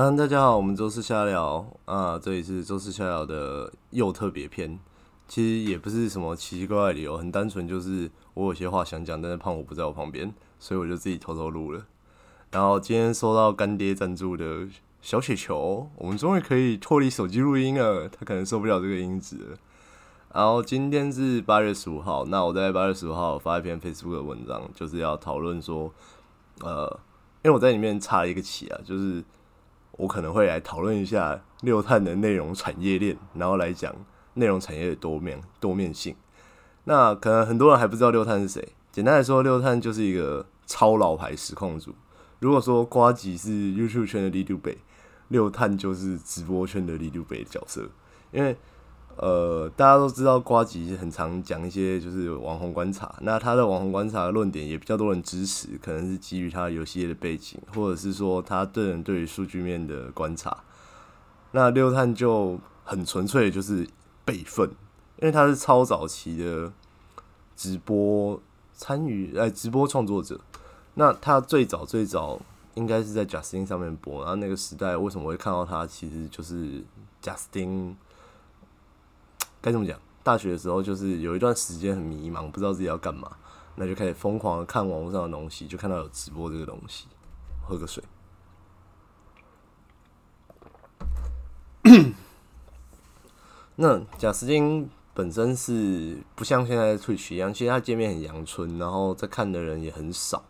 [0.00, 4.78] 嗯，大家好，我们周四瞎聊啊，这里是周四瞎聊的又特别篇。
[5.26, 11.84] 其实也不是什么奇奇怪怪的理由，很单纯，就是我有些话想讲，但是胖虎不在我旁边，所以我就自己偷偷录了。
[12.52, 14.68] 然后今天收到干爹赞助的
[15.02, 19.58] 小雪球，我们终于可以脱离手机录音了，他可能受不了这个音质。
[20.32, 25.92] 然后今天是八月十五号，那我在八月十五号发一篇 Facebook 的文章，就是要讨论说，
[26.60, 26.88] 呃，
[27.42, 29.24] 因为我在里面插了一个旗啊，就是
[29.98, 33.94] 我可能会来讨论一下六碳的内容产业链，然后来讲
[34.32, 36.16] 内容产业的多面多面性。
[36.84, 41.94] 那可能很多人还不知道六碳是谁，简单来说，六碳就是一个超老牌实况组。
[42.40, 44.78] 如果说瓜吉是 YouTube 圈的李杜北，
[45.28, 47.86] 六碳就是直播圈的李杜北的角色，
[48.32, 48.56] 因为。
[49.20, 60.56] 呃，大家都知道瓜吉很常讲一些就是网红观察，那他的网红观察论点也比较多人支持，可能是基于他游戏业的背景，或者是说他对人对于数据面的观察。
[61.50, 63.88] 那六探就很纯粹就是
[64.24, 64.68] 备份，
[65.20, 66.72] 因为他是超早期的
[67.56, 68.40] 直播
[68.72, 70.40] 参与，哎，直播创作者。
[70.94, 72.40] 那他最早最早
[72.74, 76.84] 应该是在 Justin 上面播，然后那个时代为什么会看到他，其实就是
[77.20, 77.94] Justin。
[79.60, 79.98] 该怎么讲？
[80.22, 83.36] 大学的时候就是有一段时间很迷茫，不知道自己要干嘛，
[83.76, 87.06] 那就开始疯狂的看网络上的东西，就看到有直播这个东西。
[87.66, 88.04] 喝个水。
[93.76, 100.44] 那贾斯汀本身是不像现在的 Twitch 一样，其实它界面很阳春，然后在看的人也很少，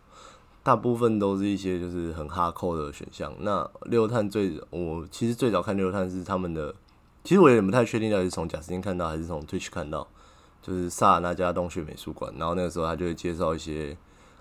[0.61, 3.33] 大部分都是一些就是很哈扣的选项。
[3.39, 6.75] 那六探最我其实最早看六探是他们的。
[7.29, 10.07] 其实我有点不太确定，到底是从贾斯汀看到还是从 Twitch 看到，
[10.63, 12.33] 就是萨尔那家洞穴美术馆。
[12.39, 13.95] 然后那个时候他就会介绍一些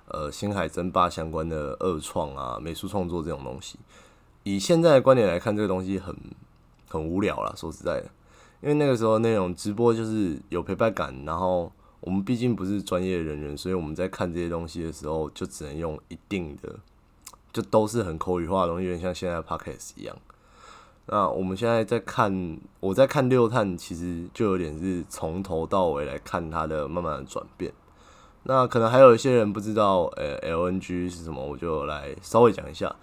[0.07, 3.79] 呃星海争霸相关的二创啊、美术创作这种东西。
[4.43, 6.17] 以现在的观点来看，这个东西很
[6.89, 8.09] 很无聊啦，说实在的，
[8.63, 16.75] 因为那个时候那种直播就是有陪伴感，然后我们毕竟不是专业人员，所以我们在看这些东西的时候，就只能用一定的，
[17.53, 20.17] 就都是很口语化的东西，有点像现在 Podcast 一样。
[21.11, 27.73] 那我们现在在看，我在看六探，其实就有点是从头到尾来看它的慢慢的转变。
[28.43, 32.95] 那可能还有一些人不知道，呃，LNG 是什么，我就来稍微讲一下。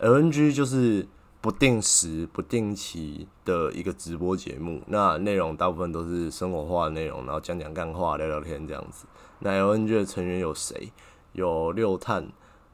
[0.00, 1.06] LNG 就是
[1.40, 9.06] 不定时、不定期的一个直播节目，那内容大部分都是生活化的内容，然后讲讲干话、聊聊天这样子。
[9.38, 10.92] 那 LNG 的成员有谁？
[11.32, 12.26] 有六探、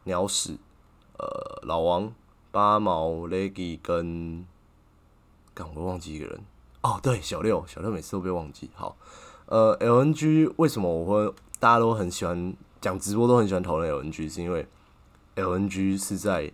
[0.05, 0.57] 鸟屎、
[1.19, 2.11] 呃，老王、
[2.51, 4.47] 八毛、Leggy 跟。
[5.75, 6.41] 我忘记一个人
[6.83, 8.71] 哦，对，小六，小六每次都被忘记。
[8.75, 8.97] 好，
[9.47, 14.67] 呃，LNG 为什么我会大家都很喜欢讲直播，都很喜欢讨论 LNG，是因为
[15.35, 16.53] LNG 是在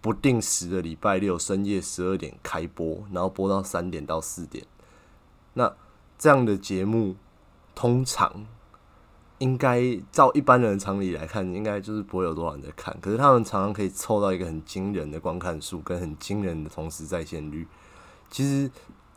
[0.00, 4.64] 不定时的礼拜六深夜十二点开播，然后播到三点到四点。
[5.54, 5.74] 那
[6.16, 7.16] 这样的节目
[7.74, 8.46] 通常
[9.38, 12.96] 应该照一般人的常理来看，应该就是不会有多少人在看。
[13.00, 17.66] 可是他们常常可以凑到一个很惊人的观看数，跟很惊人的同时在线率。
[18.30, 18.70] 其实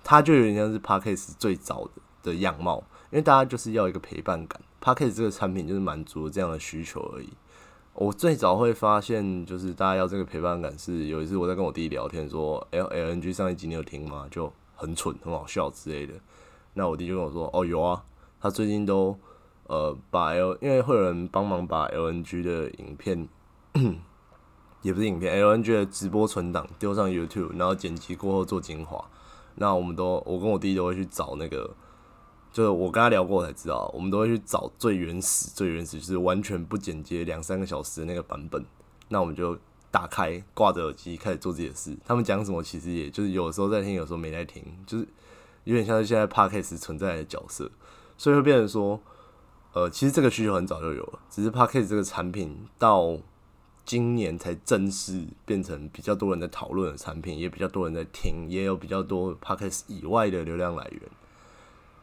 [0.04, 7.30] 它就有点像是 Parkes 最早的的样貌，因为大家就是要一个陪伴感，Parkes 这个产品就是满足这样的需求而已。
[7.94, 14.28] 我最早会发现，就是大家要这个陪伴感，是有一次我在跟我弟聊天，说 L L N G 上一集你有听吗？
[14.32, 16.16] 就很蠢，很好笑之类的。
[16.74, 18.04] 那我弟就跟我说，哦，有啊，
[18.42, 19.16] 他最近都
[19.68, 23.30] 呃把 L，因为会有人帮忙把 L N G 的影片。
[24.84, 29.04] 也不是影片，LNG 的直播存档丢上 YouTube，然后剪辑过后做精华。
[29.56, 31.74] 那我们都，我跟我弟都会去找那个，
[32.52, 38.64] 就是我跟他聊过才知道，我们都会去找最原始、最原始，就是完全不剪接两三个小时的那个版本。
[39.08, 39.58] 那我们就
[39.90, 41.98] 打开，挂着耳机开始做自己的事。
[42.06, 45.08] 他们讲什么，其实也就是有时候在听，有时候没在听，就是
[45.64, 47.72] 有点像是现在 Podcast 存在的角色，
[48.18, 49.00] 所以会变成说，
[49.72, 53.18] 呃，其实这个需求很早就有了，只是 Podcast 这个产品到。
[53.86, 61.02] 今年才正式变成比较多人在讨论的产品，也比较多人在听，也有比较多 podcast 以外的流量来源。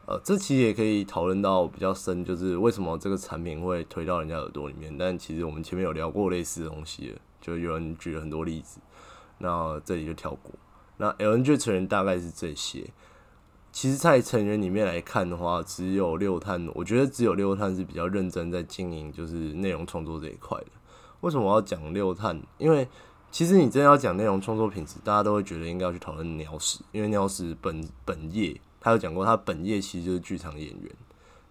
[0.06, 4.96] 呃，这其实也可以讨论到比较深，就是为什么这个产品会推到人家耳朵里面。
[4.98, 8.80] 但其实我们前面有聊过类似的东西，就有人举了很多例子，
[9.38, 10.52] 那这里就跳过。
[10.96, 12.90] 那 LNG 成员大概是这些。
[13.72, 20.66] 其实，在成员里面来看的话，只有六探，我觉得只有六探是比较认真在经营，就是内容创作这一块的。
[21.20, 22.40] 为什么我要讲六探？
[22.58, 22.88] 因为
[23.30, 30.90] 其实你真的要讲内容创作品质，大家都会觉得应该要去讨论鸟屎，因为鸟屎本本业，他有讲过，他本业其实就是剧场演员。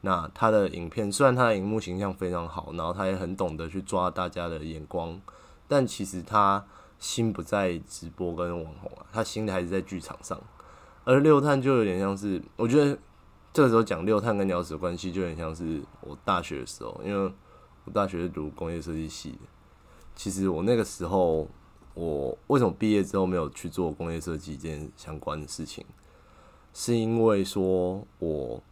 [0.02, 5.22] 那他的影片虽然他的荧幕形象非常好，然后他也很懂得去抓大家的眼光，
[5.68, 6.66] 但其实他
[6.98, 10.40] 心不在直播跟网红啊，他心还是在剧场上。
[11.04, 12.98] 而六探就有点像是，我觉得
[13.52, 17.34] 这个时候讲六探跟鸟屎的关系，就有点像是我大学的时候，因为
[17.86, 19.38] 我大学是读工业设计系。
[20.16, 21.48] 其实我那个时候，
[21.94, 25.86] 我为什么毕业之后没有去做工业设计这件相关的事情，
[26.74, 28.64] 是因为说我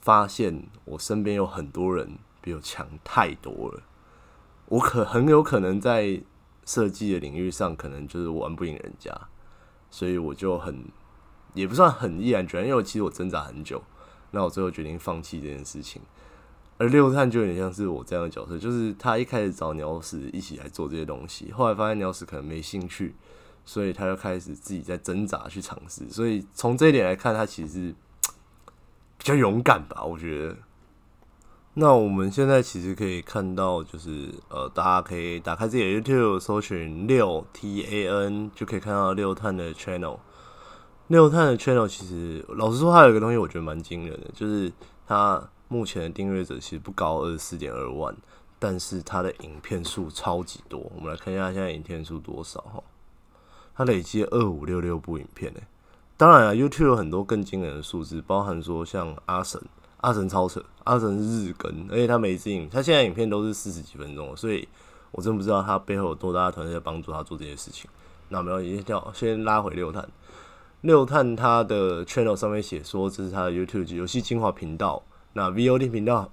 [0.00, 3.82] 发现我身边有很多人比我强太多了，
[4.66, 6.22] 我可很有可能在
[6.64, 9.10] 设计的领域上，可能就是玩不赢人家，
[9.90, 10.84] 所以我就很。
[11.54, 13.82] 也不算很毅然决然，因为其实我挣扎很久，
[14.30, 16.00] 那我最后决定放弃这件事情。
[16.82, 23.14] 而六探就有点像是我这样的角色，就是他一开始找鸟屎一起来做这些东西，后来发现鸟屎可能没兴趣，
[23.64, 26.10] 所以他就开始自己在挣扎去尝试。
[26.10, 27.94] 所以从这一点来看，他其实
[29.16, 30.56] 比较勇敢吧，我觉得。
[31.74, 40.18] 那我们现在其实可以看到，就是呃，大家可以打开自己的 YouTube，搜寻六 T A N，就可以看到六探的 channel。
[41.06, 44.72] 六探的 channel 其实，老实说，它有一个东西我觉得蛮惊人的，就是
[45.06, 48.14] 它目前的订阅者其实不高，二十四点二万，
[48.58, 50.78] 但是它的影片数超级多。
[50.94, 52.82] 我们来看一下他现在影片数多少哈，
[53.74, 55.60] 它累积二五六六部影片呢。
[56.18, 59.58] 当然啊，YouTube 有很多更惊人的数字，包含说像阿神，
[60.02, 64.68] 阿神超扯，阿神日更，而且他每次影，他现在影片都是四十几分钟，所以
[65.12, 67.90] 我真不知道他背后有多大的团队在帮助他做这些事情。
[68.28, 70.06] 那没有，先叫先拉回六探。
[70.82, 75.02] 六探他的 channel 上面写说这是他的 YouTube 游戏精华频道，
[75.34, 76.30] 那 VOD 频道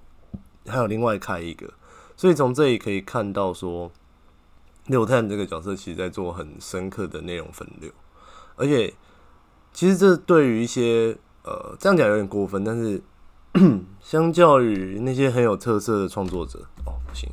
[0.66, 1.72] 还有另外开一个，
[2.16, 3.90] 所以从这里可以看到说
[4.86, 7.90] 六探这个角色其实在做很深刻的内容分流，
[8.56, 8.92] 而且
[9.72, 13.02] 其实这对于一些呃这样讲有点过分，但是
[14.00, 17.28] 相较于那些很有特色的创作者，哦不行，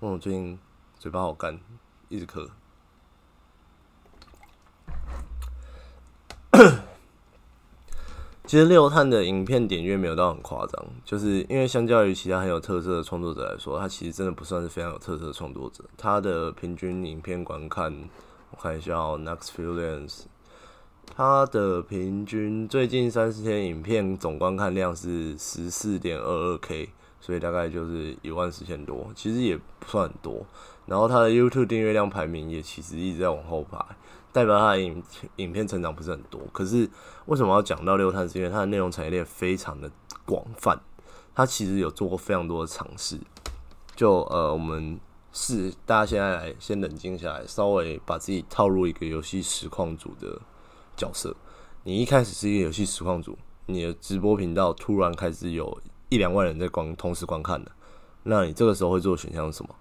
[0.00, 0.58] 我最近
[0.98, 1.58] 嘴巴好干，
[2.08, 2.48] 一直咳。
[8.48, 15.84] 其实六探的影片点阅没有到很夸张，就是因为相较于其他很有特色的创作者来说，他其实真的不算是非常有特色的创作者。
[15.98, 17.94] 他的平均影片观看，
[18.50, 20.20] 我看一下哦，Next Few Lens，
[21.14, 26.88] 他的平均最近三十天影片总观看量是十四点二二 K，
[27.20, 30.46] 所以大概就是一万四千多，其实也不算很多。
[30.86, 33.78] 然后他的 YouTube 订阅量排名也其实一直在往后排。
[34.32, 35.02] 代表他的影
[35.36, 36.88] 影片成长不是很多，可是
[37.26, 38.28] 为什么要讲到六探？
[38.28, 39.90] 是因为它的内容产业链非常的
[40.24, 40.78] 广泛，
[41.34, 43.18] 它其实有做过非常多的尝试。
[43.96, 45.00] 就呃，我们
[45.32, 50.40] 是大家现在来先冷静下来，稍微把自己套入一个游戏实况组的
[50.96, 51.34] 角色。
[51.84, 53.36] 你一开始是一个游戏实况组，
[53.66, 55.80] 你的直播频道突然开始有
[56.10, 57.72] 一两万人在观同时观看的，
[58.24, 59.74] 那你这个时候会做的选项是什么？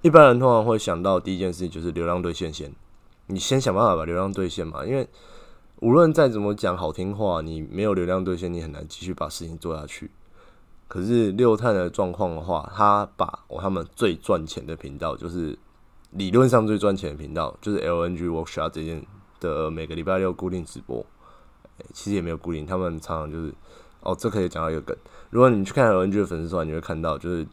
[0.00, 2.74] 一般人通常会想到第一件事情就是流量对线线。
[3.32, 5.08] 你先想办法把流量兑现嘛，因为
[5.80, 10.10] 无论再怎么讲好听话，你没有流量兑现，你很难继续把事情做下去。
[10.86, 15.58] 可是六探的状况的话，他把我他们最赚钱的频道，就是
[16.10, 19.02] 理论上最赚钱的频道，就是 LNG Workshop 这件
[19.40, 21.04] 的每个礼拜六固定直播。
[21.94, 23.54] 其实也没有固定，他们常常就是
[24.02, 24.94] 哦，这可以讲到一个梗。
[25.30, 27.46] 如果你去看 LNG 的粉丝团，你会看到就是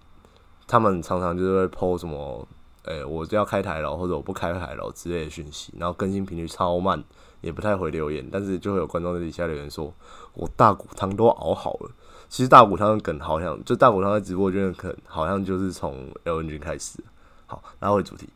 [0.67, 2.45] 他们常常就是会 PO 什么。
[2.89, 7.03] 诶，我就要开台了，或者我不开台了之类的讯息，然后更新频率超慢，
[7.39, 9.93] 也不太回留言，但是就会有观众在底下留言说
[10.33, 11.91] ：“我大骨汤都熬好了。”
[12.27, 16.99] 其实大骨汤的梗好像就大骨汤在直播间的梗好像就是从 L N 君开始。
[17.45, 18.27] 好，拉回主题。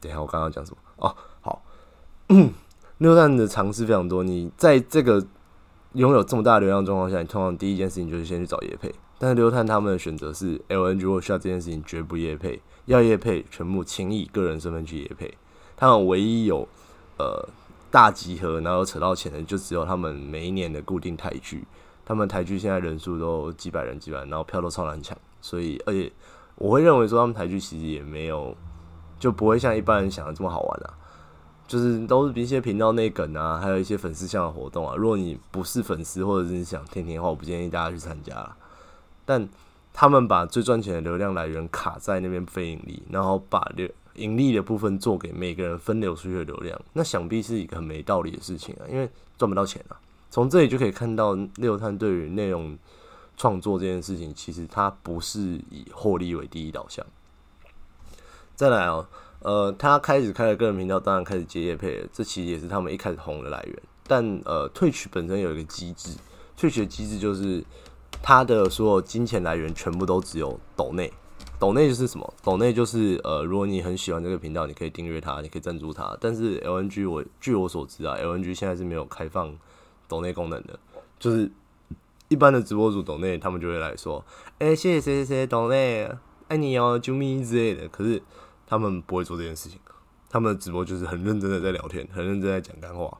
[0.00, 0.78] 等一下，我刚刚讲什么？
[0.96, 1.62] 哦，好，
[2.98, 4.24] 六蛋的尝试非常多。
[4.24, 5.24] 你在这个
[5.92, 8.92] 拥有这么大流量状况下，你通常第一件事情就是先去找叶配。
[9.18, 12.60] 但是刘探他们的选择是 L N G 或需要这件事情绝不叶配。
[12.86, 15.32] 要业配，全部轻易个人身份去业配。
[15.76, 16.66] 他们唯一有
[17.18, 17.48] 呃
[17.90, 21.64] 大集合，然后扯到钱的，就只有他们每一年的固定台剧。
[22.04, 25.16] 他们台剧现在人数都几百人、几百人，然后票都超难抢。
[25.40, 26.10] 所以，而且
[26.56, 28.56] 我会认为说，他们台剧其实也没有，
[29.18, 30.94] 就不会像一般人想的这么好玩啊。
[31.66, 34.94] 就是都是一些频道内梗啊，还有一些粉丝向的活动啊。
[34.96, 38.56] 如果你不是粉丝，或者是想听听的话，我不建议大家去参加。
[39.24, 39.48] 但
[39.92, 50.00] 他们把最赚钱的流量来源卡在那边非盈利，然后把流盈利的部分做给每个人分流出去的流量，那想必是一个很没道理的事情啊，因为赚不到钱啊。
[50.30, 52.76] 从这里就可以看到六探对于内容
[53.36, 57.04] 创作这件事情，其实它不是以获利为第一导向。
[58.54, 59.06] 再来哦，
[59.40, 63.82] 呃，他开始开了个人频道，当然开始接业配了，这其实也是他们一开始红的来源。
[64.06, 66.16] 但呃，退取本身有一个机制，
[66.56, 67.62] 退取的机制就是。
[68.20, 71.12] 他的所有金钱来源全部都只有抖内，
[71.58, 72.34] 抖内是什么？
[72.42, 76.16] 抖内就是呃，如果你很喜欢这个频道，你可以订阅它，你可以赞助它。
[76.20, 79.56] 但是 LNG 我据我所知啊，LNG 现在是没有开放
[80.08, 80.78] 抖内功能的，
[81.18, 81.50] 就是
[82.28, 84.24] 一般的直播主抖内，他们就会来说，
[84.58, 86.10] 哎，谢谢谁谁谁抖内，
[86.48, 87.88] 爱你哦，啾咪之类的。
[87.88, 88.22] 可是
[88.66, 89.78] 他们不会做这件事情，
[90.30, 93.18] 他们的直播就是很认真的在聊天，很认真在讲干话。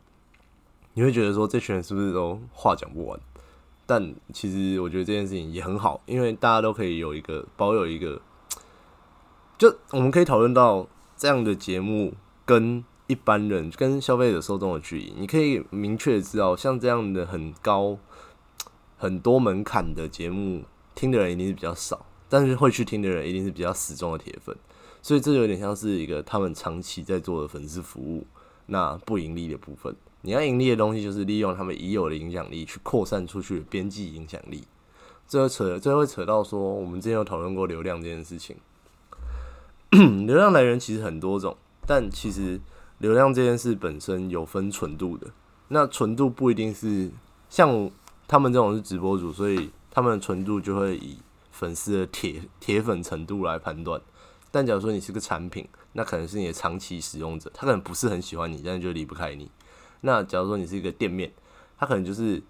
[0.95, 3.19] 你会觉得说这群人是不是都话讲不完？
[3.93, 8.23] 但其实我觉得这件事情也很好，因为大家都可以有一个保有一个。
[9.59, 12.15] 就我们可以讨论到这样的节目
[12.47, 17.99] 跟一般人、跟消费者受众的距离，你可以明确知道，像这样的很高、
[18.97, 20.63] 很多门槛的节目，
[20.95, 24.57] 听的人一定是比较少，但是会去听的人一定是比较死忠的铁粉，
[25.03, 28.27] 所以这有点像是一个他们长期在做的粉丝服务，
[28.65, 29.95] 那不盈利的部分。
[30.23, 34.65] 你要盈利的东西，就是利用他们已有的影响力去扩散出去的边际影响力。
[35.29, 38.57] 这扯，这会扯到说，我们之前有讨论过流量这件事情。
[40.27, 42.61] 流量来源其实很多种，但其实
[42.99, 45.29] 流量这件事本身有分纯度的。
[45.69, 47.11] 那纯度不一定是
[47.51, 47.91] 像
[48.29, 51.19] 他们这种是直播主，所以他们的纯度就会以
[51.51, 54.01] 粉丝的铁铁粉程度来判断。
[54.51, 59.51] 但假如说你是个产品，那可能是你的长期使用者，他可能不是很喜欢你，但是就离不开你。
[60.03, 61.33] 那假如说你是一个店面，
[61.77, 62.43] 他可能就是。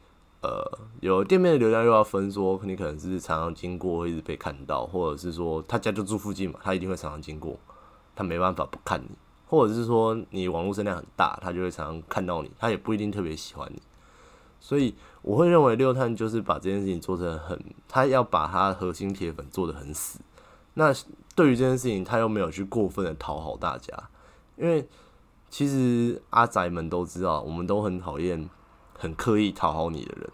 [0.45, 0.61] 呃，
[1.01, 7.57] 有店面的流量又要分，说你可能是常常经过，一直被看到，或者是说他家就住附近嘛，他一定会常常经过，
[8.17, 9.11] 他没办法不看你，
[9.47, 13.81] 或者是说你网络声量很大，他就会常常看到你，他也不一定特别喜欢你。
[14.59, 17.57] 所以我会认为六探就是把这件事情做成很，
[17.87, 20.19] 他要把他核心铁粉做的很死。
[20.75, 20.93] 那
[21.37, 23.97] 对于这件事情，他又没有去过分的讨好大家，
[24.57, 24.89] 因为
[25.53, 28.49] 其实阿宅们都知道，我们都很讨厌。
[28.95, 30.31] 很刻意讨好你的人，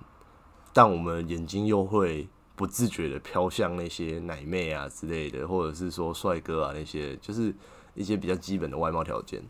[0.75, 7.54] 但我们眼睛又会不自觉的飘向那些奶妹啊之类的，或者是说帅哥啊那些，就是
[7.94, 9.42] 一些比较基本的外貌条件。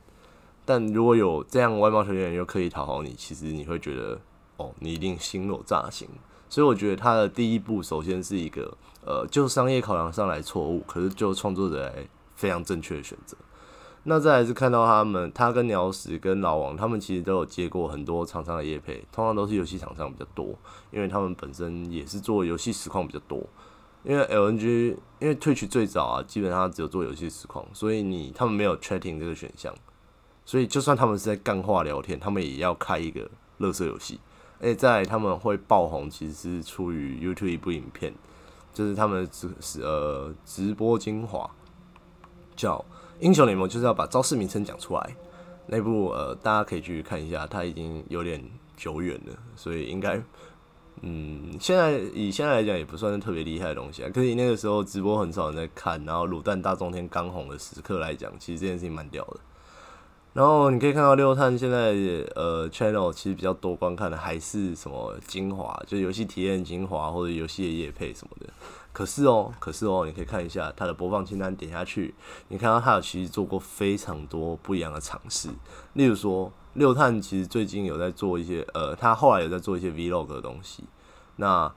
[0.65, 4.21] 但如果有这样外貌条件又刻意讨好你，其实你会觉得
[4.59, 6.09] 哦，你一定心若乍行。
[6.49, 8.73] 所以我觉得他的第一步，首先是一个
[9.05, 12.07] 呃，就商业考量上来错误，可是就创作者来
[12.37, 13.37] 非常正确的选择。
[14.05, 20.59] 那再来是看到他们，他跟鸟屎跟老王，他们其实都有接过很多厂商的业配，通常都是游戏厂商比较多，
[20.91, 23.47] 因为他们本身也是做游戏实况比较多。
[24.05, 29.75] 因为 LNG，因为 Twitch 最早啊，基本上只有做游戏实况，所以你他们没有 chatting 这个选项，
[30.47, 33.29] 所以就算他们是在干话聊天，他们也要开一个
[33.59, 34.21] 乐色游戏。
[34.61, 38.15] 而且在他们会爆红，其实是出于 YouTube 一部影片，
[38.73, 39.51] 就是他们直
[39.83, 41.51] 呃直播精华
[42.57, 42.83] 叫。
[43.21, 45.17] 英雄联盟就是要把招式名称讲出来，
[45.67, 48.43] 那部呃大家可以去看一下，它已经有点
[48.77, 50.23] 久远了，所以应该
[51.03, 54.11] 嗯现在以现在来讲也不算是特别厉害的东西啊。
[54.15, 59.41] 可是那个时候直播很少人在看，然后卤蛋大中天刚红的时刻来讲，其实这件事情蛮屌的。
[60.35, 61.95] 然后你可以看到六探现在
[62.37, 68.47] 呃 channel 其实比较多观看的还是什么精华，就游戏体验精华或者游戏的夜配什么的。
[68.99, 72.13] 可是哦，可是哦，你可以看一下他的播放清单，点下去，
[72.49, 75.51] 你看到他有其实做过非常多不一样的尝试。
[75.93, 80.83] 例如说，六探其实最近有在做一些，呃，他后来有在做一些 vlog 的东西。
[81.37, 81.73] 那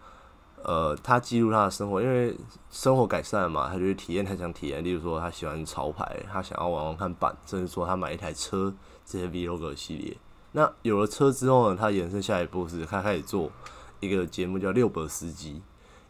[0.63, 2.35] 呃，他记录他的生活，因为
[2.71, 4.83] 生活改善了嘛，他就体验他想体验。
[4.83, 8.73] 例如说，他喜欢潮牌，他想要玩玩看板，甚至说他买一台车，
[9.05, 10.17] 这些 vlog 系列。
[10.53, 13.51] 那有了车之后呢，他延伸下一步是他开始做
[13.99, 15.61] 一个节目叫六百司机。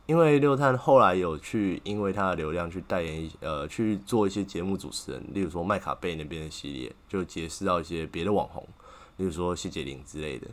[0.08, 8.68] 因为六探后来有去，因为他的流量去代言一呃去做一些节目主持人，例如说麦卡贝那边的系列，就结识到一些别的网红，
[9.16, 10.48] 例如说谢杰林之类的。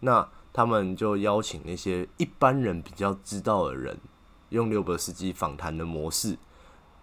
[0.00, 3.98] 那他们就邀请那些一般人比较知道的人，
[4.48, 6.38] 用六百司机访谈的模式，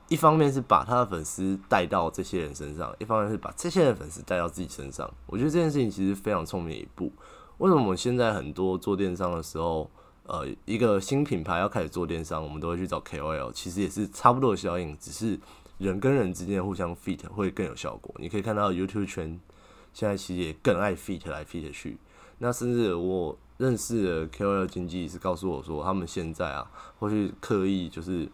[0.07, 5.07] 一方面是把他的粉丝带到这些人身上，一方面是把这些人粉丝带到自己身上。
[5.27, 7.11] 我觉得这件事情其实非常聪明一步。
[7.59, 9.87] 为什么我们现在很多做电商的时候？
[10.29, 15.39] 呃，一个新品牌要开始做电商，我们都会去找 KOL，其实也是差不多的效应，只是
[15.79, 18.13] 人跟人之间互相 fit 会更有效果。
[18.19, 19.39] 你可以看到 YouTube 圈
[19.91, 21.97] 现在其实也更爱 fit 来 fit 去，
[22.37, 26.69] 那甚至我认识的 KOL 经纪是告诉我说，他们现在啊，
[26.99, 28.29] 会去刻意就是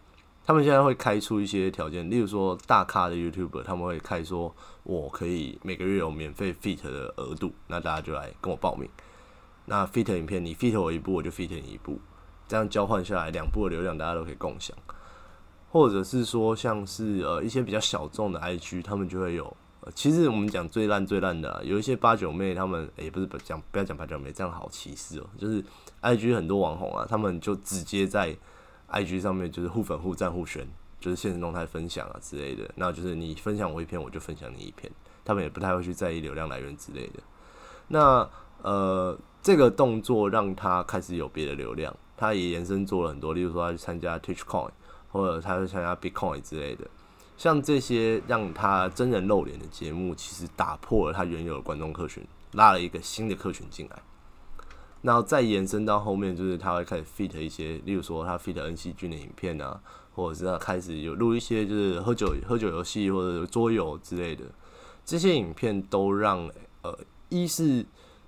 [0.45, 8.89] 他们现在会开出一些条件，例如说大咖的 YouTuber 他们会开说，我可以每个月有免费 fit 的额度，那大家就来跟我报名。
[9.65, 11.99] 那 fit 影片，你 fit 我一部，我就 fit 你一部，
[12.47, 14.75] 这样交换下来，两部的流量大家都可以共享。
[15.71, 19.55] 或者是说，像是呃一些比较小众的 IG，他们就会有。
[19.93, 25.27] 其实我们讲最烂最烂的，有一些八九妹，他们也不是不讲，不要讲八九妹，这样好歧视哦。
[25.37, 25.63] 就是
[26.01, 28.35] IG 很多网红啊，他们就直接在
[28.89, 30.67] IG 上面就是互粉互赞互宣。
[30.97, 32.67] 就是现实动态分享啊之类的。
[32.75, 34.91] 那就是你分享我一篇，我就分享你一篇，
[35.23, 37.21] 他们也不太会去在意流量来源之类的。
[37.89, 38.27] 那
[38.63, 44.71] 呃，这个动作让他开始有别的流量，他也延伸做了很多，例如说他去参加 TwitchCoin，
[45.11, 46.87] 或者他去参加 Bitcoin 之类的。
[47.37, 54.01] 像这些让他真人露脸的节目，其实打破了他原有的观众客群，拉了一个新的客群进来。
[55.03, 59.79] 然后再延伸到后面，就是他会开始 fit 一些，例如说他 fit N C 君的影片啊，
[60.15, 64.45] 或者是他开始有录一些就是喝酒喝酒游戏或者桌游之类的，
[65.05, 66.49] 这些影片都让
[66.81, 66.97] 呃，
[67.29, 67.85] 一是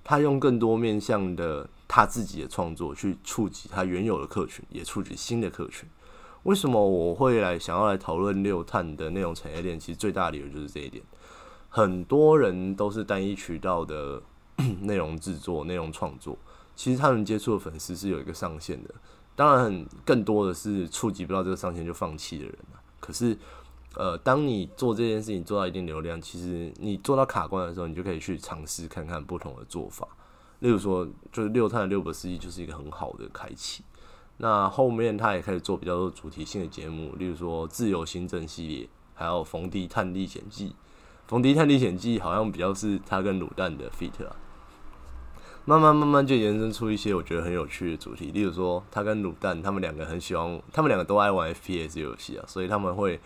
[0.10, 5.86] 他用更多面向的他自己的创作去触及他原有的客群，也触及新的客群。
[6.44, 9.78] 为什么我会来想要来讨论六碳的内容产业链？
[9.78, 11.04] 其实最大的理由就是这一点。
[11.68, 14.24] 很多人都是单一渠道的
[14.80, 16.38] 内容制作、内容创作，
[16.74, 18.96] 其实他们接触的粉丝是有一个上限的。
[19.36, 22.56] 当然，更多的是触及不到这个上限就放弃的人
[23.02, 23.38] 可是，
[23.98, 30.08] 呃，当你做这件事情做到一定流量，其实你做到卡关的时候，你就可以去尝试看看不同的做法。
[30.60, 33.84] 例如说，就是六碳的六百四亿就是一个很好的开启。
[34.38, 40.76] 那后面他也开始做比较多主题性的节目，例如说自由行政系列，还有冯迪探历险记。
[41.28, 44.36] 冯迪探历险记好像比较是他跟卤蛋的 fit 啊。
[45.66, 53.20] 慢慢慢慢就延伸出一些我觉得很有趣的主题，例如说他跟卤蛋他们两个很喜欢，他们两个都爱玩 FPS 游戏啊，所以他们会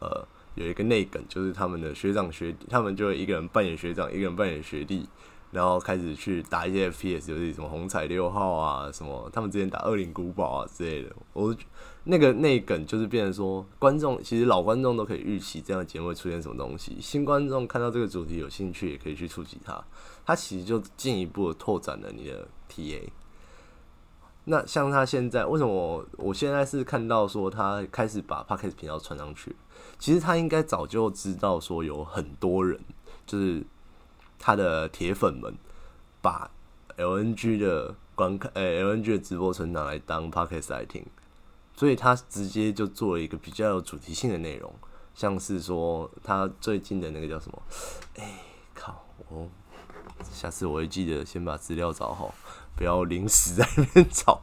[0.00, 5.08] 呃有一个内梗，就是他们的学长学弟，他们就一个人扮演学长，一个人扮演学弟。
[5.50, 11.16] 然后开始去打一些 FPS 游戏，什么红彩六号啊，什么他们之前打恶灵古堡啊之类的。
[11.32, 11.56] 我
[12.04, 19.82] 那个内梗就是变成说，观众其实老观众都可以预期这样的节目会出现什么东西，新观众看到这个主题有兴趣，也可以去触及它。
[20.26, 23.08] 它其实就进一步的拓展了你的 TA。
[24.48, 29.54] 那像他现在为什么我现在是看到说他开始把 Podcast 频道传上去，
[29.98, 32.80] 其实他应该早就知道说有很多人
[33.26, 33.64] 就是。
[34.40, 35.52] 他的铁粉们
[36.22, 36.48] 把
[36.96, 41.04] LNG 的观看，诶，LNG 的直播存档来当 podcast 来听，
[41.74, 44.72] 所以他直接就做了一个比较有主题性的内容，
[45.12, 47.62] 像是说他最近的那个叫什么？
[48.14, 48.44] 哎，
[48.76, 49.48] 靠，我
[50.32, 52.32] 下次我会记得先把资料找好，
[52.78, 54.40] 不要临时在那边找。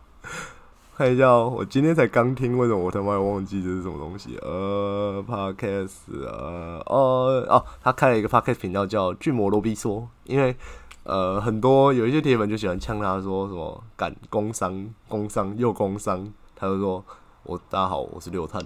[0.98, 4.38] 看一下哦，我今天才刚听，为什么我他妈忘记这是什么东西？
[4.42, 10.56] 呃，podcast 啊，哦哦，他开了一个 podcast 频道叫巨魔罗比说，因为
[11.04, 17.04] 呃很多有一些铁粉就喜欢呛他说什么敢工商工商又工商，他就说
[17.44, 18.62] 我大家好，我是六探，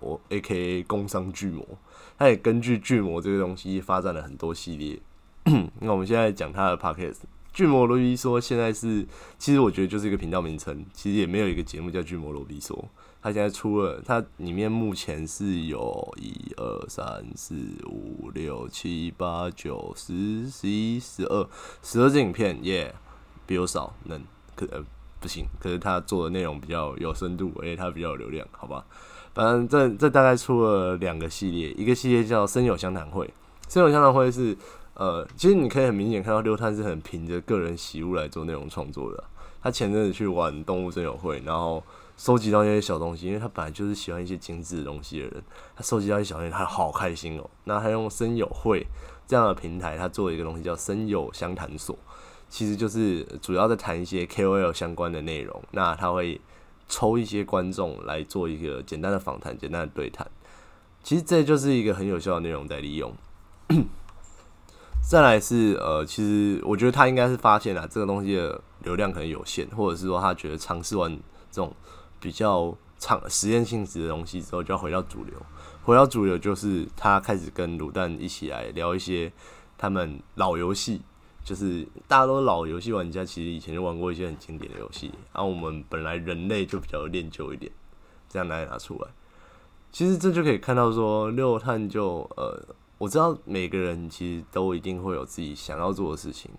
[0.00, 1.66] 我 A K A 工商巨魔，
[2.18, 5.00] 他也根据巨魔这个东西发展了很多系列，
[5.80, 7.20] 那我们现在讲他的 podcast。
[7.60, 9.06] 巨魔罗比说：“现在是，
[9.38, 12.88] 其实我觉得就是一个频道名称，其实也没有一个节目叫巨魔罗比说。
[13.20, 21.46] 他现在出了，它里面目前是有一二三四五六七八九十十一十二
[21.82, 22.94] 十二支影片，耶，
[23.44, 24.18] 比我少，能
[24.56, 24.82] 可呃
[25.20, 28.86] 不行，可是他做的内容比较有深度，而且他比较有流量，好吧？
[29.34, 33.30] 反正这这大概出了两个系列，一个系列叫声友相谈会，
[33.68, 34.56] 声友相谈会是。”
[34.94, 39.24] 呃，其实你可以很明显看到六探是很凭着个人喜恶来做内容创作的。
[39.62, 41.82] 他前阵子去玩动物森友会，然后
[42.16, 45.42] 收集到一些小东西，因为他本来就是喜欢一些精致的东西的人，
[45.76, 47.48] 他收集到一些小东西，他好开心哦。
[47.64, 48.86] 那他用森友会
[49.26, 51.96] 这样的平台，他做了一个东西叫森友相谈所，
[52.48, 55.62] 其实就是主要在谈一些 KOL 相关的内容。
[55.72, 56.40] 那他会
[56.88, 60.26] 抽一些观众来做一个简单的访谈、简单的对谈。
[61.02, 63.14] 其实这就是一个很有效的内容在利用。
[65.02, 71.12] 再来是呃，其实我觉得他应该是发现了这个东西的流量可能有限，或者是说他觉得尝试完
[71.50, 71.74] 这种
[72.20, 75.34] 比较长实验性质的东西之后，就要回到主流。
[75.82, 79.32] 回到主流就是他开始跟卤蛋一起来聊一些
[79.76, 81.02] 他们老游戏，
[81.42, 87.72] 就是大家都老游戏玩家，其实以前就玩过一些很经典的游戏，然后我们本来人类就比较恋旧一点，
[88.28, 89.08] 这样拿拿出来，
[89.90, 92.62] 其实这就可以看到说六探就呃。
[93.00, 96.50] 我知道每个人其实都一定会有自己想要做的事情，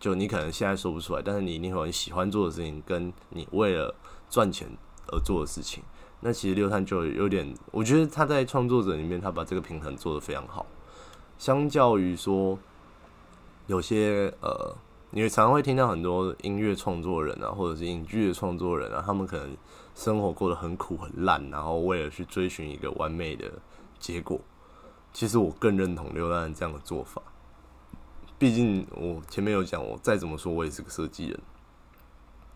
[0.00, 3.94] 就你可能现在说不出来，但是你一定会很喜欢做的事情，跟你为了
[4.30, 4.66] 赚钱
[5.08, 5.84] 而做的事情。
[6.20, 10.64] 那其实六探就有点，我觉得他在创作者里面，他把这个平衡做得非常好。
[11.36, 12.58] 相较于说
[13.66, 14.74] 有些呃，
[15.10, 19.54] 你常常会听到很多音乐创作人啊，或者是影剧的创作人啊，他们可能
[19.94, 23.52] 生活过得很苦很烂，然后为了去追寻一个完美的
[23.98, 24.40] 结果。
[25.16, 27.22] 其实我更认同刘丹这样的做法，
[28.38, 31.40] 毕竟我前面有讲，我再怎么说，我也是个设计人，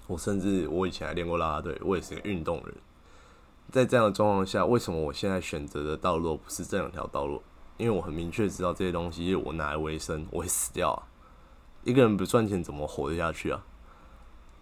[0.06, 2.74] 我甚至我以前还练过啦啦队，我也是个运动人。
[3.70, 7.42] 在这样的状况下，为什么我现在选择的道路不是这两条道路？
[7.78, 11.08] 因为我很明确知道这些东西我拿来维生，我会死掉啊！
[11.84, 13.64] 一个人不赚钱怎么活得下去啊？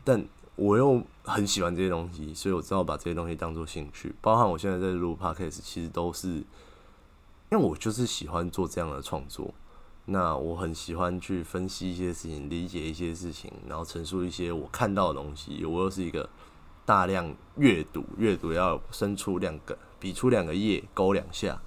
[0.05, 4.15] 但我又很喜欢这些东西，所以我知道把这些东西当做兴趣。
[4.21, 6.45] 包含我现在在录 podcast，其实都是
[7.51, 9.55] 因为我就是喜欢做这样的创作。
[10.07, 15.65] 那我很喜欢去分析一些事情，理解一些事情，然后陈述一些我看到的东西。
[15.65, 16.29] 我又是一个
[16.87, 21.61] 大量阅读，阅读要伸出两个，比出两个页，勾两下。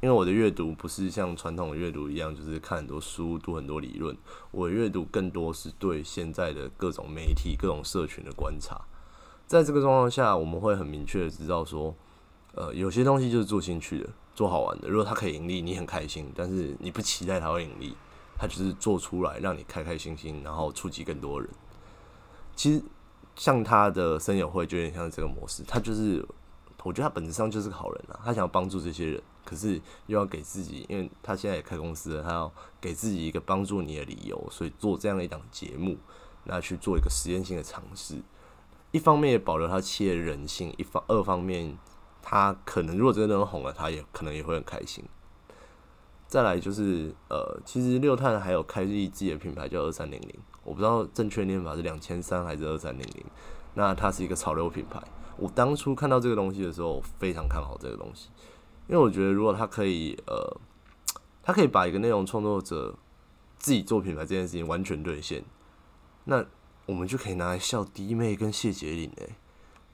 [0.00, 4.16] 因为我的阅读不是像传统的阅读一样，就是看很多书、读很多理论。
[4.50, 8.80] 我阅读更多是对现在的各种媒体、各种社群的观察。
[9.46, 11.94] 在这个状况下，我们会很明确的知道说，
[12.54, 14.88] 呃，有些东西就是做兴趣的、做好玩的。
[14.88, 17.96] 如果它可以盈利，你很开心；但是你不期待它会盈利，
[18.38, 21.48] 它就是做出来让你开开心心，然后触及更多人。
[22.54, 22.82] 其实
[23.36, 26.26] 像他的声友会就有点像这个模式，他就是。
[26.84, 35.96] 我觉得他本质上就是个好人啊，他想要帮助这些人，可是又要给自己，因为他现在也开公司，他要给自己一个帮助你的理由，所以做这样的一档节目，
[36.42, 38.20] 那去做一个实验性的尝试。
[38.90, 41.78] 一方面也保留他企业人性，一方二方面
[42.22, 45.04] 他可能如果真的能红了，他也可能也会很开心。
[46.28, 53.26] 再来就是呃，其实六探还有开自己的品牌叫二三零零，我不知道正确念法是两千三还是二三零零，
[53.74, 54.98] 那它是一个潮流品牌。
[55.36, 58.30] 我当初看到这个东西的时候，非常看好这个东西，
[58.86, 60.56] 因为我觉得如果他可以，呃，
[61.42, 62.94] 他可以把一个内容创作者
[63.58, 65.44] 自己做品牌这件事情完全兑现，
[66.24, 66.42] 那
[66.86, 69.34] 我们就可以拿来笑弟妹跟谢杰林诶，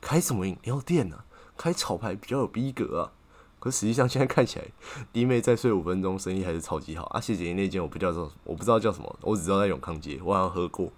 [0.01, 1.25] 开什么饮料店呢？
[1.59, 3.13] 开潮牌比较有逼格啊。
[3.59, 4.65] 可实际上现在看起来，
[5.13, 7.05] 弟妹再睡五分钟，生意还是超级好。
[7.07, 10.91] 啊，谢姐姐那间我不叫做，我不知道叫什么，我只知道在永康街，我好像喝过。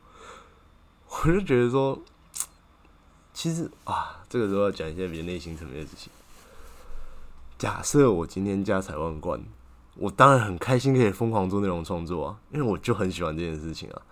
[1.08, 1.98] 我就觉得说。
[3.32, 6.12] 其实啊，这个时候要讲一些比较内心层面的事情。
[7.56, 9.40] 假设我今天家财万贯，
[9.94, 14.02] 我当然很开心可以疯狂做内容创作啊，因为我就很喜欢这件事情啊。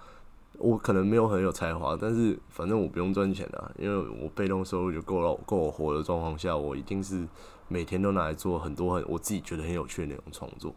[0.58, 7.26] 我可能没有很有才华，但是反正我不用赚钱啊，因为我被动收入就够了，够我活的状况下，我一定是
[7.68, 10.74] 每天都拿来做很多很我自己觉得很有趣的内容创作。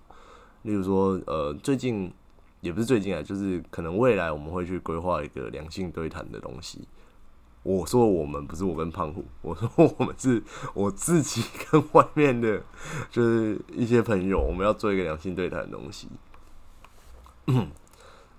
[0.62, 2.14] 例如说，呃，最近
[2.62, 6.88] 也不是最近啊，就是可能未来我们会去规划一个良性对谈的东西。
[7.64, 10.44] 我说我们不是我跟胖虎， 我说我们是
[10.76, 12.62] 我自己跟外面的，
[13.10, 16.08] 就是一些朋友，我们要做一个良性对谈的东西。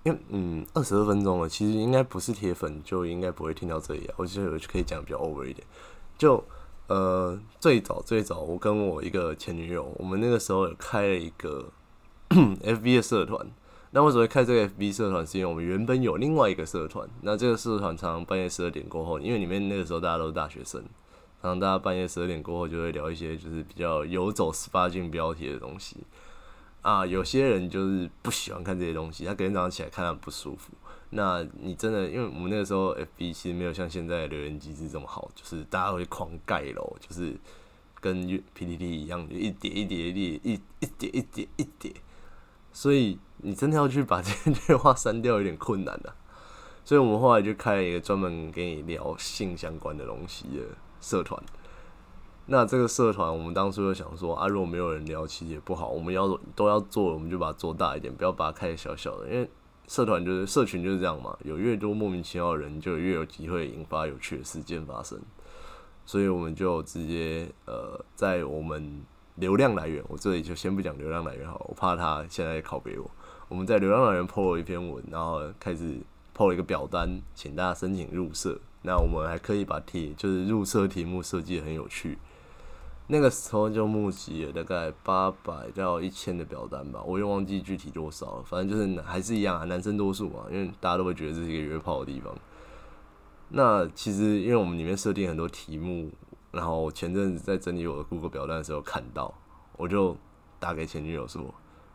[0.03, 4.13] 因为嗯，二十二分钟了，其实应该不是铁粉就应该不会听到这里啊。
[4.17, 5.65] 我觉得我可以讲比较 over 一点。
[6.17, 6.43] 就
[6.87, 11.71] 呃，最早最早，我跟我一个前女友，我们那个时候有开了一个
[12.29, 13.47] FB 的社团。
[13.91, 15.25] 那为什么会开这个 FB 社团？
[15.25, 17.07] 是因为我们原本有另外一个社团。
[17.21, 20.81] 那这个社团常常半夜十二点过后，因为里面那个时候大家都是大学生，
[21.41, 25.97] 常常大家半夜十二点过后就会聊一些就是比较游走十八禁标题的东西。
[26.83, 30.71] 啊，有些人就是不喜欢看这些东西，他隔天早上起来看他不舒服。
[31.09, 37.35] 那你真的，因为我们那个时候 FB 其实没有像现在留言机制这么好，就是大家会狂盖楼，就是
[38.01, 41.93] 跟 PPT 一样，就一叠一叠一叠一一叠一叠一叠。
[42.73, 46.13] 所以你真的要去把这些对话删掉，有点困难的。
[46.83, 50.63] 所以我们后来就开了一个专门给你聊性相关的东西的
[50.99, 51.41] 社团。
[52.45, 55.89] 那这个社团，我们当初就想说啊，如果没有人聊，其实也不好。
[55.89, 59.27] 我们要都要做，我们就把它做大一点，不要把它开的小小的。
[59.27, 59.49] 因为
[59.87, 65.19] 社团就是社群就是这样嘛，有越多莫名其妙的人，就越有机会引发有趣的事件发生。
[66.05, 69.03] 所以我们就直接呃，在我们。
[69.37, 73.09] 流量来源，我这里就先不讲流量来源好，我怕他现在拷贝我。
[73.47, 75.97] 我们在流量来源 PO 了一篇文，然后开始
[76.37, 78.59] PO 了一个表单，请大家申请入社。
[78.83, 82.19] 那我们还可以把题，就是入社题目设计的很有趣。
[83.07, 88.43] 那个时候就募集了大概八百到一千的表单吧，我又忘记具体多少了。
[88.43, 92.33] 反正就是还是一样啊，男生多数嘛，因为大家都会觉得这是一个约炮的地方。
[93.49, 96.09] 那其实因为我们里面设定很多题目。
[96.53, 99.33] 然后前阵子在整理我的 Google 表单的时候看到，
[99.75, 100.15] 我就
[100.59, 101.51] 打给前女友说：“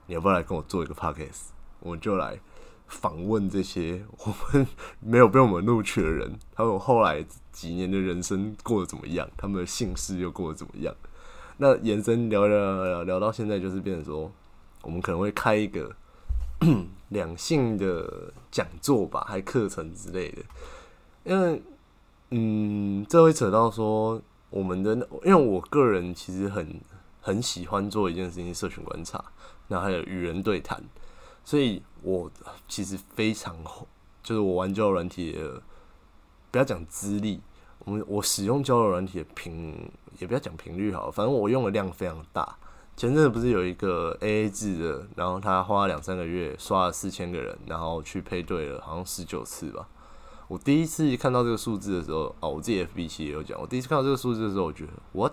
[0.07, 1.51] 你要不要来跟我做一个 Podcast？
[1.79, 2.40] 我就来
[2.88, 4.66] 访问这些 我们
[5.01, 9.29] 没有被我们录取的人，他们后来几年的人生过得怎么样？
[9.37, 10.94] 他们的姓氏又过得怎么样？
[11.59, 14.31] 那延伸聊聊聊聊到现在，就是变成说，
[14.83, 15.94] 我们可能会开一个
[17.11, 20.42] 两性的讲座吧，还课程之类的。
[21.24, 21.62] 因为，
[22.31, 24.20] 嗯，这会扯到说。”
[24.51, 24.94] 我们的，
[25.27, 26.81] 因为我个人其实很
[27.20, 29.22] 很喜欢做一件事情，社群观察，
[29.68, 30.83] 然后还有与人对谈，
[31.44, 32.30] 所以我
[32.68, 33.56] 其实非常，
[34.22, 35.62] 就是我玩交友软体的，
[36.50, 37.40] 不要讲资历，
[37.80, 42.56] 我们我使用交友软体的频，也不要讲频率好，反正我用的量非常大。
[42.96, 49.88] 前阵子不是有一个 A A 制的，然后他花了两三个月刷了四千个人，然后去配对了，好像十九次吧。
[50.48, 55.30] 我第一次看到这个数字的时候，哦，我自己 F B 期也有讲，我第一次看到这个数字的时候，我觉得我，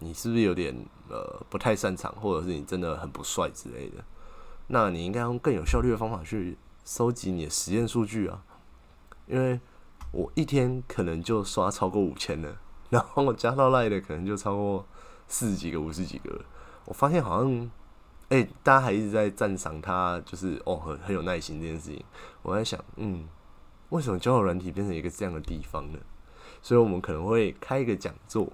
[0.00, 0.76] 你是不是有点
[1.08, 4.04] 呃不太擅长，或者是你真的很不帅之类的？
[4.68, 8.42] 那你应该用更有效率的方法去收集你的实验数据啊，
[9.26, 9.60] 因为
[10.10, 12.56] 我一天可能就刷超过五千了，
[12.90, 14.86] 然后我加到赖的可能就超过
[15.28, 16.44] 四十几个、五十几个。
[16.84, 17.70] 我发现好像，
[18.28, 22.04] 哎，大家还一直在赞赏他，就是哦，很很有耐心这件事情。
[22.42, 23.26] 我在想，嗯，
[23.88, 25.98] 为什么交友软体变成一个这样的地方呢？
[26.62, 28.52] 所以我们可能会开一个讲座。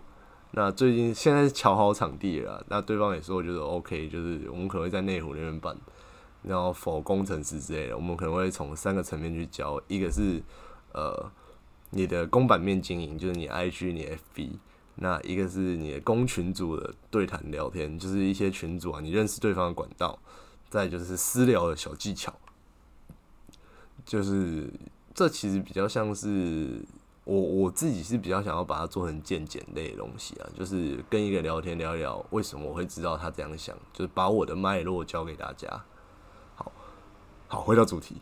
[0.52, 5.76] 那最近现在是瞧好场地了，那对方也说，我觉得 OK，就是我们可能会在内湖那边办，
[6.42, 10.42] 然后否工程师之类的，我们可能会从三个层面去教，一个是
[10.92, 11.30] 呃
[11.90, 14.50] 你的公版面经营，就是你 IG、你 FB。
[15.02, 20.18] 那一个是你的公群组的对谈聊天，就是一些群组啊，你认识对方的管道；
[20.68, 22.34] 再就是私聊的小技巧，
[24.04, 24.70] 就是
[25.14, 26.84] 这其实比较像是
[27.24, 35.82] 我我自己是比较想要把它做成见简类的东西啊，就是跟一个聊天聊一聊，为什么我会知道他这样想，就是把我的脉络教给大家。
[37.50, 38.14] 好，回到主题，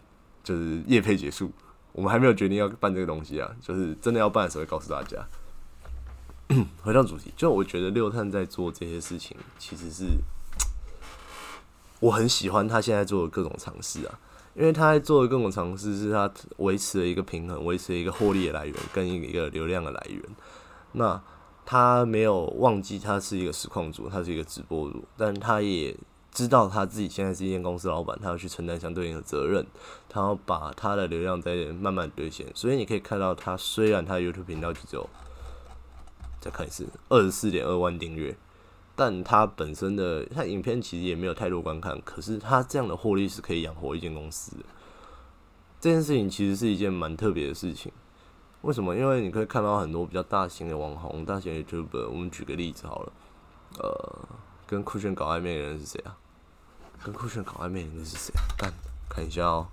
[0.42, 1.52] 就是夜配结束，
[1.92, 5.18] 我们还没有决定要办这个东西啊，就是真的要办的时候会告诉大家。
[6.82, 10.06] 回到主题，就我觉得六探在做这些事情，其实是
[12.00, 14.18] 我很喜欢他现在做的各种尝试啊，
[14.54, 20.22] 因为他在做的各种尝试是他维持了一个平衡，维持了一个获利的来源跟一个流量的来源。
[20.92, 21.22] 那
[21.66, 25.94] 他没有忘记他是一个实况主，他是一个直播主，但他也
[26.38, 29.66] 知道他自己现在是一间公司老板，他要去承担相对应的责任，
[30.08, 32.46] 他要把他的流量在慢慢兑现。
[32.54, 35.08] 所以你可以看到，他虽然他 YouTube 频道只有。
[36.40, 38.36] 再看一次，二十四点二万订阅，
[38.94, 44.64] 但他本身的他影片其实也没有太多观看，可是他这样的获利是可以养活一间公司的。
[45.80, 47.90] 这件事情其实是一件蛮特别的事情。
[48.62, 48.94] 为什么？
[48.94, 52.08] 因为你可以看到很多比较大型的网红、大型 YouTube。
[52.08, 53.12] 我们举个例子好了，
[53.78, 54.18] 呃，
[54.64, 56.16] 跟酷炫搞暧昧的人是谁啊？
[57.04, 58.32] 跟酷炫搞暧昧的是谁？
[58.56, 58.72] 看，
[59.08, 59.66] 看一下哦。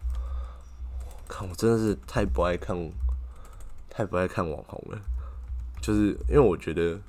[1.27, 2.77] 看，我真的是太不爱看，
[3.89, 4.99] 太不爱看网红了。
[5.81, 6.99] 就是因为我觉得，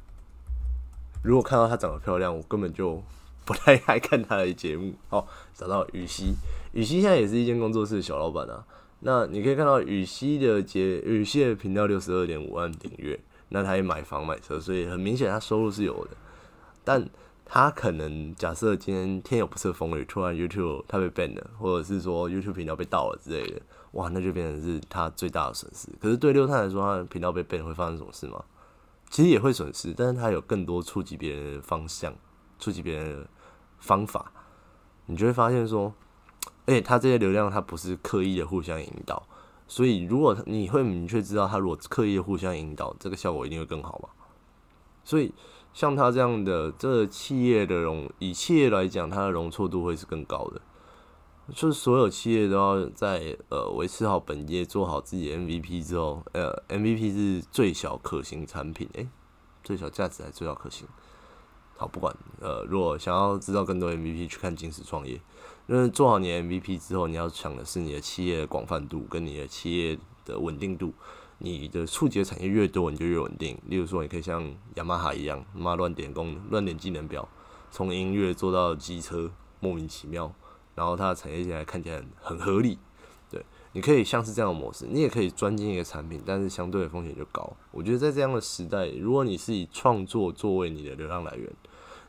[1.23, 3.03] 如果看到她长得漂亮，我根本就
[3.45, 4.95] 不太爱看她的节目。
[5.11, 6.35] 哦，找到雨熙，
[6.73, 8.65] 雨熙现在也是一间工作室的小老板啊。
[9.01, 13.19] 那你可以看到雨熙的节，雨熙的频道六十二点五万订阅。
[13.51, 16.11] 那他也买房买车，所以很明显他收入是有的。
[16.83, 17.09] 但
[17.49, 25.89] 他可能假设今天天有不测风雨，突然 YouTube 他被 ban 了，或者是说 YouTube 频道被盗了之类的，哇，那就变成是他最大的损失。
[26.01, 28.45] 可是对六探来说，他的频道被 ban 会发生什么事吗？
[29.09, 32.13] 其实也会损失，但是他有更多触及别人的方向，
[32.59, 33.29] 触及别人的
[33.79, 34.33] 方法，
[35.07, 35.95] 你就会发现说，
[36.67, 39.23] 而且他这些流量他不是刻意的互相引导，
[39.69, 44.09] 所以如果你会明确知道他如果刻意互相引导，这个效果一定会更好嘛。
[45.05, 45.33] 所以
[45.77, 50.63] 像他这样的，这企业的容以企业来讲，它的容错度会是更高的。
[51.55, 59.07] 就是所有企业都要在呃维持好本业，做好自己的 MVP 之后，呃 MVP 是最小可行产品，诶，
[59.63, 60.89] 最小价值还是最小可行？
[61.77, 65.21] 好，不管呃，如果想要知道更多 MVP，去看金石创业。
[65.67, 70.95] 因为做好你 MVP 之后，你要想的是你的企业的广泛度跟你的企业的稳定度。
[71.39, 73.59] 你的触及的产业越多，你就越稳定。
[73.67, 77.29] 例如说，你可以像雅马哈一样，妈乱点工，乱点技能表，
[77.71, 80.33] 从音乐做到机车，莫名其妙。
[80.75, 82.79] 然后它的产业现在看起来很合理，
[83.31, 87.51] 对，你可以像是这样的模式，你也可以专精一个产品，但是相对的风险就高。
[87.71, 91.51] 我觉得在这样的时代，如果你是以创作作为你的流量来源，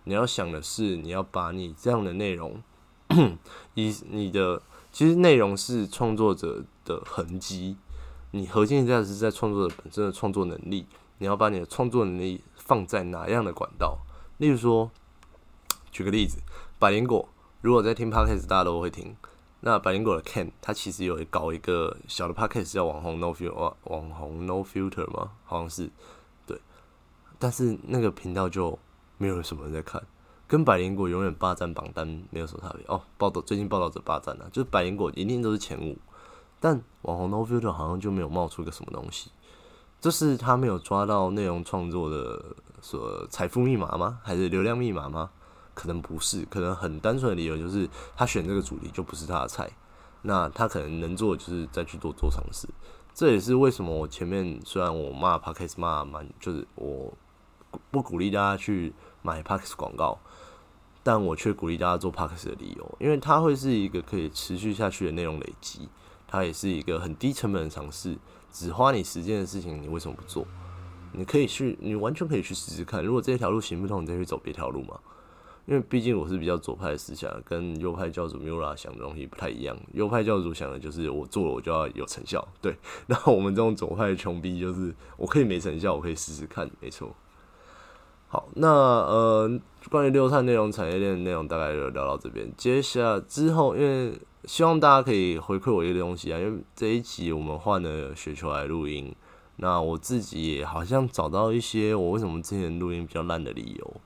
[0.04, 2.62] 你要想的是你要把你这样的内容，
[3.76, 4.62] 以你的
[4.92, 7.78] 其实内容是创作者的痕迹，
[8.38, 10.86] 你核心价值是在创作者本身的创作能力，
[11.17, 13.97] 你要把你的创作能力放在哪样的管道？
[14.38, 14.91] 例如说，
[15.91, 16.38] 举个例子，
[16.78, 17.28] 百灵果。
[17.62, 19.15] 如果在听 podcast，大家都会听。
[19.62, 25.32] 那百灵果的 Ken，他其实有搞一个小的 podcast 叫网红 No Filter，网红 No Filter 吗？
[25.43, 25.89] 好像是，
[26.45, 26.62] 对。
[27.39, 28.78] 但是那个频道就
[29.17, 30.04] 没有什么人在看，
[30.47, 32.86] 跟百灵果永远霸占榜单没有什么差别。
[32.88, 35.97] 哦，报道最近报道者霸占了，就是百灵果一定都是前五，
[36.60, 39.32] 但网红 No Filter 好像就没有冒出个什么东西。
[40.00, 44.20] 这是他没有抓到内容创作的所财富密码吗？
[44.24, 45.32] 还是流量密码吗？
[45.74, 49.70] 可能不是，可能很单纯的理由就是他选这个主题就不是他的菜，
[50.24, 52.67] 那他可能能做的就是再去做做尝试，
[53.13, 57.13] 这也是为什么我前面虽然我骂 Podcast 骂蛮，就是我
[57.91, 60.17] 不鼓励大家去买 Podcast 广告，
[61.04, 65.89] 但我却鼓励大家做 Podcast 的理由，因为它会是一个可以持续下去的内容累积，
[66.28, 68.18] 它也是一个很低成本的尝试，
[68.52, 70.46] 只花你时间的事情，你为什么不做？
[71.13, 75.00] 你可以去，你完全可以去试试看，如果这条路行不通，你再去走别条路嘛。
[75.66, 79.78] 因为毕竟我是比较左派的思想，跟右派教主 Mura 想的东西不太一样。
[79.94, 82.78] 右派教主想的就是我做了我就要有成效，对。
[83.08, 87.13] 那我们这种左派的穷逼就是我可以没成效，我可以试试看，没错。
[88.30, 89.60] 好，那呃，
[89.90, 92.50] 关于六碳内容产业链的内容大概就聊到这边。
[92.56, 99.13] 接下之后，因为希望大家可以回馈我一个东西啊，因为这一集我们换了雪球来录音，
[99.57, 104.01] 那我自己也好像找到一些我为什么之前录音比较烂的理由。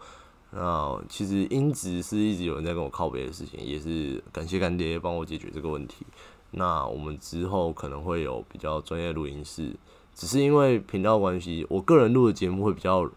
[0.50, 6.08] 那其实音质是一直有人在跟我靠背的事情，也是感谢干爹帮我解决这个问题。
[6.50, 9.76] 那我们之后可能会有比较专业录音室，
[10.16, 13.08] 只是因为频道关系，我个人录的节目会比较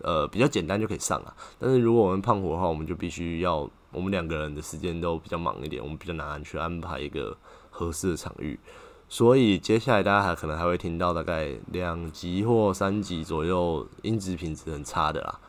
[0.00, 1.36] 呃比较简单就可以上啊。
[1.58, 7.34] 但是如果我们胖虎的话，我们就必须要我们两个人的时间都比较忙一点，我们比较难去安排一个
[7.70, 8.60] 合适的场域。
[9.08, 15.40] 所以接下来大家还可能还会听到大概两集或三集左右音质品质很差的啦。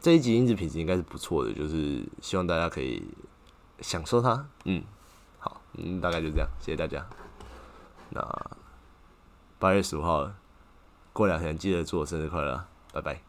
[0.00, 3.02] 这一集音质品质应该是不错的，就是希望大家可以
[3.80, 4.46] 享受它。
[4.66, 4.84] 嗯，
[5.40, 7.04] 好，嗯，大概就这样，谢谢大家。
[8.10, 8.22] 那
[9.58, 10.30] 八月十五号，
[11.12, 13.23] 过两天记得祝我生日快乐，拜拜。